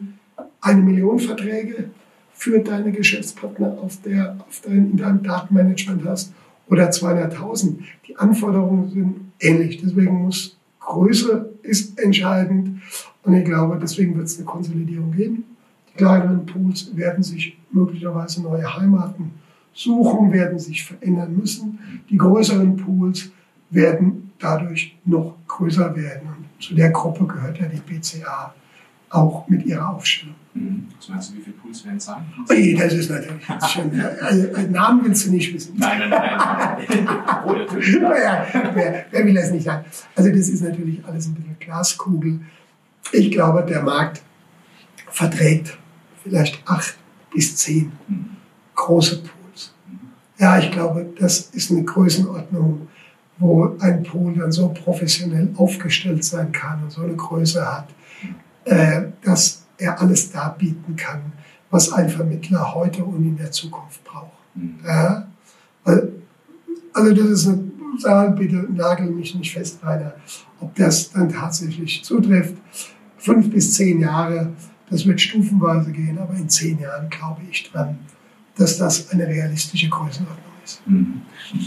[0.61, 1.91] eine Million Verträge
[2.37, 6.33] für deine Geschäftspartner auf der, auf dein, in deinem Datenmanagement hast
[6.69, 7.79] oder 200.000.
[8.07, 9.81] Die Anforderungen sind ähnlich.
[9.81, 12.81] Deswegen muss Größe ist entscheidend.
[13.23, 15.43] Und ich glaube, deswegen wird es eine Konsolidierung geben.
[15.91, 19.31] Die kleineren Pools werden sich möglicherweise neue Heimaten
[19.73, 21.79] suchen, werden sich verändern müssen.
[22.09, 23.31] Die größeren Pools
[23.71, 26.29] werden dadurch noch größer werden.
[26.37, 28.53] Und zu der Gruppe gehört ja die PCA
[29.09, 30.35] auch mit ihrer Aufstellung.
[30.53, 30.87] Mhm.
[30.97, 32.25] Was meinst du, wie viele Pools werden es sein?
[32.49, 34.01] Ui, das ist natürlich schon.
[34.21, 35.75] Also, Namen willst du nicht wissen.
[35.77, 37.07] Nein, nein, nein.
[37.45, 37.93] oh, natürlich.
[37.93, 39.85] ja, wer, wer will das nicht sagen?
[40.15, 42.39] Also, das ist natürlich alles ein bisschen Glaskugel.
[43.11, 44.21] Ich glaube, der Markt
[45.09, 45.77] verträgt
[46.23, 46.97] vielleicht acht
[47.33, 47.91] bis zehn
[48.75, 49.73] große Pools.
[50.37, 52.87] Ja, ich glaube, das ist eine Größenordnung,
[53.37, 57.93] wo ein Pool dann so professionell aufgestellt sein kann und so eine Größe hat, äh,
[59.23, 61.31] dass er alles darbieten kann,
[61.69, 64.31] was ein Vermittler heute und in der Zukunft braucht.
[64.55, 64.79] Mhm.
[66.93, 70.13] Also das ist eine Zahl, bitte nagel mich nicht fest, Rainer,
[70.59, 72.55] ob das dann tatsächlich zutrifft.
[73.17, 74.53] Fünf bis zehn Jahre,
[74.89, 77.99] das wird stufenweise gehen, aber in zehn Jahren glaube ich dran,
[78.55, 80.87] dass das eine realistische Größenordnung ist.
[80.87, 81.21] Mhm.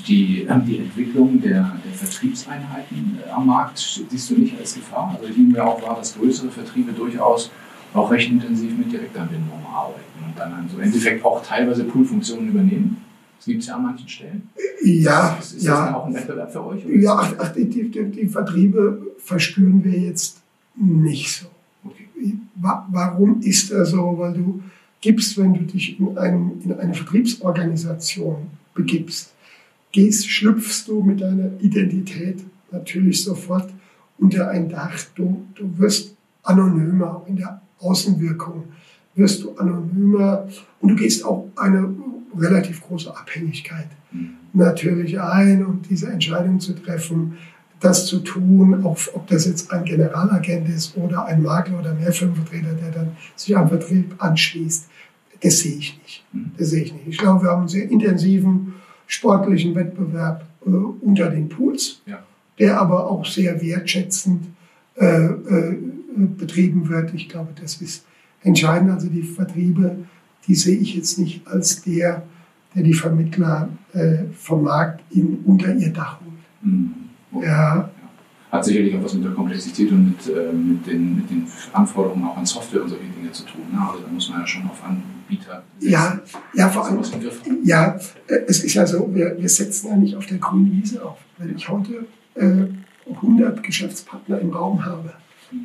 [0.07, 5.17] Die, äh, die Entwicklung der, der Vertriebseinheiten äh, am Markt siehst du nicht als Gefahr?
[5.17, 7.51] Also ich nehme mir auch wahr, dass größere Vertriebe durchaus
[7.95, 12.99] auch recht intensiv mit Direktanbindungen arbeiten und dann so im Endeffekt auch teilweise Poolfunktionen übernehmen.
[13.39, 14.49] Das gibt es ja an manchen Stellen.
[14.85, 15.87] Ja, ist, ist ja.
[15.87, 16.85] das auch ein Wettbewerb für euch?
[16.87, 20.43] Ja, ach, ach die, die, die, Vertriebe verspüren wir jetzt
[20.77, 21.47] nicht so.
[21.85, 22.09] Okay.
[22.55, 24.19] Warum ist das so?
[24.19, 24.63] Weil du
[25.01, 28.47] gibst, wenn du dich in, einem, in eine Vertriebsorganisation
[28.81, 29.33] begibst,
[29.93, 32.39] gehst, schlüpfst du mit deiner Identität
[32.71, 33.69] natürlich sofort
[34.19, 34.97] unter ein Dach.
[35.15, 38.65] Du, du wirst anonymer, auch in der Außenwirkung
[39.15, 40.49] wirst du anonymer
[40.81, 41.93] und du gehst auch eine
[42.39, 44.31] relativ große Abhängigkeit mhm.
[44.53, 47.37] natürlich ein, um diese Entscheidung zu treffen,
[47.81, 52.75] das zu tun, auch, ob das jetzt ein Generalagent ist oder ein Makler oder Mehrfirmenvertreter,
[52.75, 54.89] der dann sich am Vertrieb anschließt.
[55.43, 56.25] Das sehe ich nicht.
[56.33, 56.53] Mhm.
[56.59, 57.09] Das sehe ich nicht.
[57.09, 58.70] Ich glaube, wir haben einen sehr intensiven
[59.11, 62.23] sportlichen Wettbewerb äh, unter den Pools, ja.
[62.59, 64.47] der aber auch sehr wertschätzend
[64.97, 65.79] äh, äh,
[66.17, 67.13] betrieben wird.
[67.15, 68.05] Ich glaube, das ist
[68.43, 68.91] entscheidend.
[68.91, 69.97] Also die Vertriebe,
[70.47, 72.23] die sehe ich jetzt nicht als der,
[72.75, 76.73] der die Vermittler äh, vom Markt in, unter ihr Dach holt.
[76.73, 77.43] Mhm.
[77.43, 77.91] Ja.
[78.51, 82.25] Hat sicherlich auch was mit der Komplexität und mit, äh, mit, den, mit den Anforderungen
[82.25, 83.63] auch an Software und solche Dinge zu tun.
[83.73, 83.79] Ne?
[83.81, 85.63] Also da muss man ja schon auf Anbieter.
[85.79, 85.93] Setzen.
[85.93, 86.21] Ja,
[86.55, 87.01] ja, vor allem.
[87.63, 91.05] Ja, äh, es ist ja so, wir, wir setzen ja nicht auf der grünen Wiese
[91.05, 91.19] auf.
[91.39, 92.67] Wenn ich heute äh,
[93.09, 95.13] 100 Geschäftspartner im Raum habe,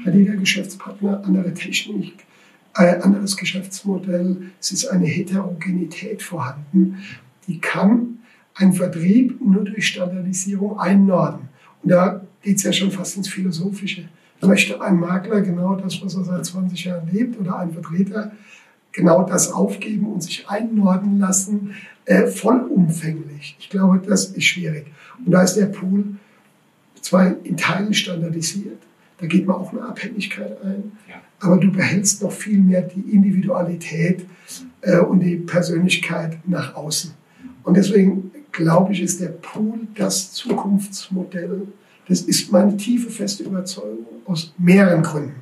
[0.05, 2.25] hat jeder Geschäftspartner andere Technik,
[2.73, 4.51] ein anderes Geschäftsmodell.
[4.59, 6.99] Es ist eine Heterogenität vorhanden.
[7.47, 8.19] Die kann
[8.55, 11.49] ein Vertrieb nur durch Standardisierung einnorden.
[11.83, 14.07] Und da geht es ja schon fast ins Philosophische.
[14.41, 18.31] Möchte ein Makler genau das, was er seit 20 Jahren lebt, oder ein Vertreter
[18.91, 21.73] genau das aufgeben und sich einnorden lassen,
[22.05, 23.55] äh, vollumfänglich?
[23.59, 24.85] Ich glaube, das ist schwierig.
[25.25, 26.17] Und da ist der Pool
[27.01, 28.77] zwar in Teilen standardisiert,
[29.17, 31.15] da geht man auch eine Abhängigkeit ein, ja.
[31.39, 34.25] aber du behältst noch viel mehr die Individualität
[34.81, 37.11] äh, und die Persönlichkeit nach außen.
[37.63, 41.67] Und deswegen glaube ich, ist der Pool das Zukunftsmodell.
[42.07, 45.35] Das ist meine tiefe, feste Überzeugung aus mehreren Gründen.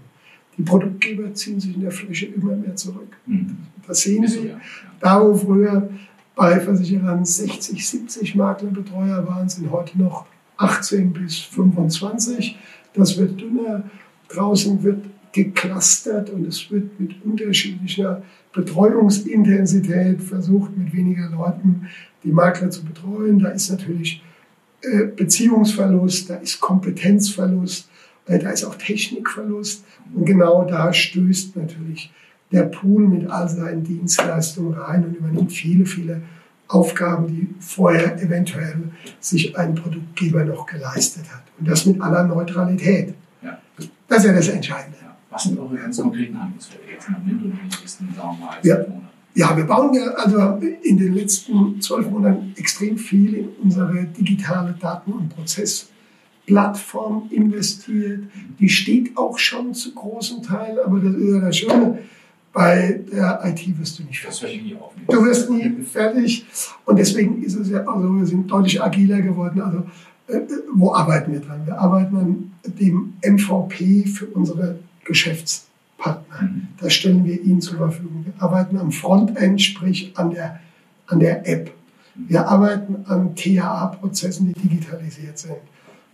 [0.57, 3.17] Die Produktgeber ziehen sich in der Fläche immer mehr zurück.
[3.25, 3.57] Mhm.
[3.87, 4.51] Das sehen Sie.
[4.99, 5.89] Da, wo früher
[6.35, 10.25] bei Versicherern 60, 70 Maklerbetreuer waren, sind heute noch
[10.57, 12.57] 18 bis 25.
[12.93, 13.83] Das wird dünner.
[14.29, 18.21] Draußen wird geclustert und es wird mit unterschiedlicher
[18.53, 21.87] Betreuungsintensität versucht, mit weniger Leuten
[22.23, 23.39] die Makler zu betreuen.
[23.39, 24.21] Da ist natürlich
[25.15, 27.89] Beziehungsverlust, da ist Kompetenzverlust,
[28.25, 29.83] äh, da ist auch Technikverlust.
[30.13, 32.11] Und genau da stößt natürlich
[32.51, 36.21] der Pool mit all seinen Dienstleistungen rein und übernimmt viele, viele
[36.67, 38.75] Aufgaben, die vorher eventuell
[39.19, 41.43] sich ein Produktgeber noch geleistet hat.
[41.59, 43.13] Und das mit aller Neutralität.
[43.41, 43.59] Ja.
[44.07, 44.97] Das ist ja das Entscheidende.
[45.01, 45.15] Ja.
[45.29, 48.45] Was sind eure ganz konkreten Handlungsfelder jetzt im Moment und in den nächsten, sagen wir
[48.45, 48.77] mal, ja.
[48.77, 49.12] Monaten?
[49.35, 54.75] Ja, wir bauen ja also in den letzten zwölf Monaten extrem viel in unsere digitale
[54.79, 58.25] Daten- und Prozessplattform investiert.
[58.59, 61.99] Die steht auch schon zu großen Teilen, aber das ist ja das Schöne.
[62.51, 64.75] Bei der IT wirst du nicht fertig.
[65.07, 66.45] Du wirst nie fertig.
[66.85, 69.59] Und deswegen ist es ja, also wir sind deutlich agiler geworden.
[69.59, 69.83] Also,
[70.27, 70.41] äh,
[70.71, 71.65] wo arbeiten wir dran?
[71.65, 75.65] Wir arbeiten an dem MVP für unsere Geschäfts-
[75.97, 76.41] Partner.
[76.41, 76.67] Mhm.
[76.79, 78.25] Da stellen wir ihnen zur Verfügung.
[78.25, 80.59] Wir arbeiten am Frontend, sprich an der,
[81.07, 81.71] an der App.
[82.15, 85.57] Wir arbeiten an THA-Prozessen, die digitalisiert sind.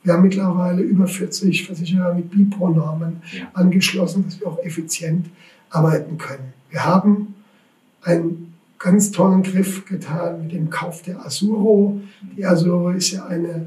[0.04, 3.48] Wir haben mittlerweile über 40 Versicherer mit BIPRO-Normen ja.
[3.54, 5.28] angeschlossen, dass wir auch effizient
[5.70, 6.54] arbeiten können.
[6.70, 7.36] Wir haben
[8.02, 12.00] einen ganz tollen Griff getan mit dem Kauf der Asuro.
[12.38, 13.65] Die Asuro ist ja eine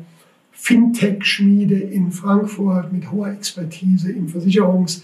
[0.52, 5.02] Fintech-Schmiede in Frankfurt mit hoher Expertise im Versicherungs-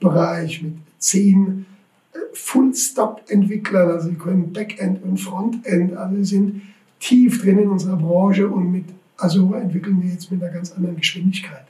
[0.00, 1.66] Bereich mit zehn
[2.12, 6.62] äh, Full-Stop-Entwicklern, also sie können Backend und Frontend, also sind
[7.00, 8.84] tief drin in unserer Branche und mit
[9.18, 11.64] Azure entwickeln wir jetzt mit einer ganz anderen Geschwindigkeit.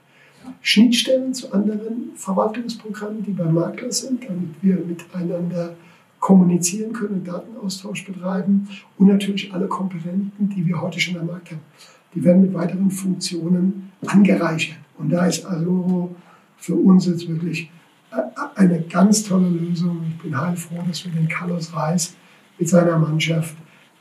[0.62, 5.74] Schnittstellen zu anderen Verwaltungsprogrammen, die bei Makler sind, damit wir miteinander
[6.20, 11.60] kommunizieren können, Datenaustausch betreiben und natürlich alle Komponenten, die wir heute schon am Markt haben.
[12.14, 14.78] die werden mit weiteren Funktionen angereichert.
[14.98, 16.14] Und da ist Azuro
[16.56, 17.70] für uns jetzt wirklich
[18.54, 20.04] eine ganz tolle Lösung.
[20.10, 22.14] Ich bin heilfroh, dass wir den Carlos Reis
[22.58, 23.54] mit seiner Mannschaft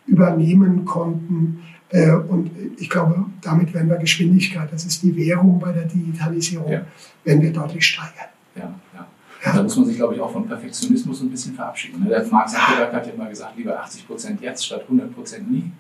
[0.08, 1.64] übernehmen konnten.
[1.90, 6.72] Äh, und ich glaube, damit werden wir Geschwindigkeit, das ist die Währung bei der Digitalisierung,
[6.72, 6.86] ja.
[7.24, 8.30] werden wir deutlich steigern.
[8.56, 9.08] Ja, ja.
[9.46, 9.54] Ja.
[9.54, 12.04] Da muss man sich, glaube ich, auch von Perfektionismus ein bisschen verabschieden.
[12.04, 12.10] Ne?
[12.10, 15.72] Der Marc Zuckerberg hat ja immer gesagt, lieber 80 Prozent jetzt statt 100 Prozent nie.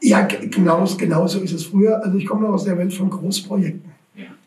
[0.00, 2.02] Ja, genau, genau so ist es früher.
[2.04, 3.89] Also ich komme noch aus der Welt von Großprojekten.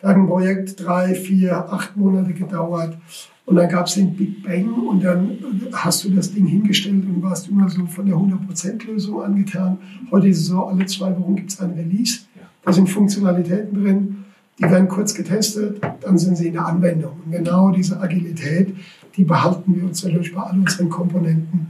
[0.03, 2.97] Da hat ein Projekt drei, vier, acht Monate gedauert.
[3.45, 5.37] Und dann gab es den Big Bang und dann
[5.71, 9.77] hast du das Ding hingestellt und warst immer so von der 100%-Lösung angetan.
[10.11, 12.19] Heute ist es so, alle zwei Wochen gibt es ein Release.
[12.65, 14.25] Da sind Funktionalitäten drin,
[14.59, 17.13] die werden kurz getestet, dann sind sie in der Anwendung.
[17.25, 18.75] Und genau diese Agilität,
[19.15, 21.67] die behalten wir uns natürlich bei all unseren Komponenten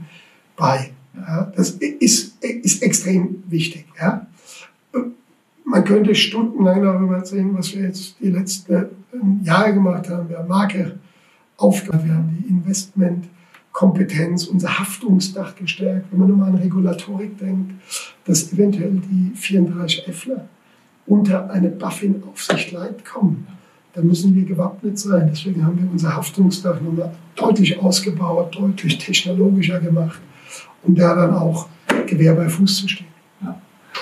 [0.56, 0.90] bei.
[1.16, 3.86] Ja, das ist, ist extrem wichtig.
[4.00, 4.26] Ja.
[5.74, 8.86] Man könnte stundenlang darüber erzählen, was wir jetzt die letzten
[9.42, 10.28] Jahre gemacht haben.
[10.28, 11.00] Wir haben Marke
[11.56, 16.06] aufgebaut, wir haben die Investmentkompetenz, unser Haftungsdach gestärkt.
[16.12, 17.72] Wenn man nur mal an Regulatorik denkt,
[18.24, 20.48] dass eventuell die 34 Fler
[21.06, 23.48] unter eine BaFin-Aufsicht leid kommen,
[23.94, 25.26] dann müssen wir gewappnet sein.
[25.28, 30.20] Deswegen haben wir unser Haftungsdach nochmal deutlich ausgebaut, deutlich technologischer gemacht,
[30.84, 31.66] um da dann auch
[32.06, 33.13] Gewehr bei Fuß zu stehen.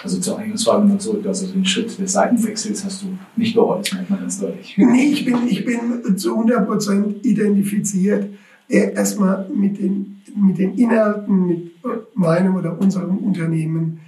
[0.02, 3.92] Also zur Eingangsfrage mal zurück, also den Schritt des Seitenwechsels hast du nicht bereut, das
[3.92, 4.74] merkt man ganz deutlich.
[4.76, 8.30] Nee, ich bin, ich bin zu 100% identifiziert.
[8.68, 11.72] Erstmal mit den, mit den Inhalten, mit
[12.14, 14.00] meinem oder unserem Unternehmen,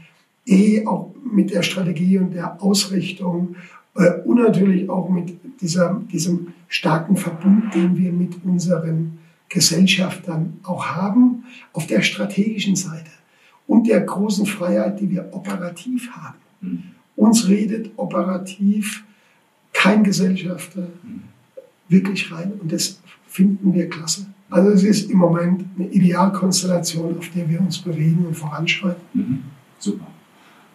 [0.47, 3.57] eh auch mit der Strategie und der Ausrichtung
[3.97, 9.19] äh, und natürlich auch mit dieser, diesem starken Verbund, den wir mit unseren
[9.49, 13.11] Gesellschaftern auch haben, auf der strategischen Seite
[13.67, 16.39] und der großen Freiheit, die wir operativ haben.
[16.61, 16.83] Mhm.
[17.17, 19.05] Uns redet operativ
[19.73, 21.23] kein Gesellschafter mhm.
[21.89, 24.27] wirklich rein und das finden wir klasse.
[24.51, 29.03] Also es ist im Moment eine Idealkonstellation, auf der wir uns bewegen und voranschreiten.
[29.13, 29.43] Mhm.
[29.79, 30.07] Super.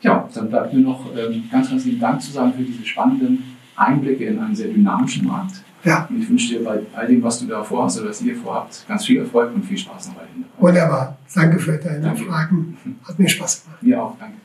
[0.01, 3.43] Ja, dann bleibt mir noch ähm, ganz, lieben Dank zu sagen für diese spannenden
[3.75, 5.63] Einblicke in einen sehr dynamischen Markt.
[5.83, 6.07] Ja.
[6.09, 8.85] Und ich wünsche dir bei all dem, was du da vorhast oder was ihr vorhabt,
[8.87, 10.45] ganz viel Erfolg und viel Spaß noch weiterhin.
[10.57, 11.17] Wunderbar.
[11.33, 12.23] Danke für deine danke.
[12.23, 12.77] Fragen.
[13.07, 13.83] Hat mir Spaß gemacht.
[13.83, 14.17] Mir auch.
[14.19, 14.37] Danke.